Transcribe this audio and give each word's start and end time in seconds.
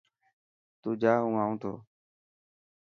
تو 0.81 0.89
جا 1.01 1.11
هون 1.21 1.35
آنو 1.43 1.55
ٿو. 1.61 1.73